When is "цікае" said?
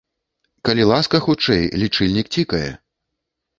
2.39-2.65